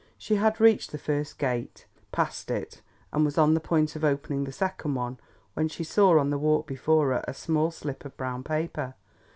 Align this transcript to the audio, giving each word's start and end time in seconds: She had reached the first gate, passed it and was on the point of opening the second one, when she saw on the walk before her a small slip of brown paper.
She 0.17 0.37
had 0.37 0.59
reached 0.59 0.91
the 0.91 0.97
first 0.97 1.37
gate, 1.37 1.85
passed 2.11 2.49
it 2.49 2.81
and 3.13 3.23
was 3.23 3.37
on 3.37 3.53
the 3.53 3.59
point 3.59 3.95
of 3.95 4.03
opening 4.03 4.45
the 4.45 4.51
second 4.51 4.95
one, 4.95 5.19
when 5.53 5.67
she 5.67 5.83
saw 5.83 6.17
on 6.17 6.31
the 6.31 6.39
walk 6.39 6.65
before 6.65 7.09
her 7.11 7.23
a 7.27 7.35
small 7.35 7.69
slip 7.69 8.03
of 8.03 8.17
brown 8.17 8.43
paper. 8.43 8.95